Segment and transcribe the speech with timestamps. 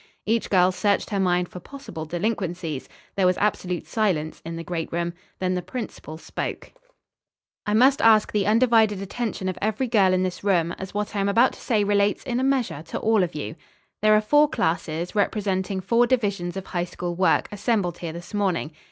[0.25, 4.91] Each girl searched her mind for possible delinquencies There was absolute silence in the great
[4.91, 5.13] room.
[5.37, 6.71] Then the principal spoke:
[7.67, 11.19] "I must ask the undivided attention of every girl in this room, as what I
[11.19, 13.55] am about to say relates in a measure to all of you.
[14.01, 18.71] "There are four classes, representing four divisions of high school work, assembled here this morning.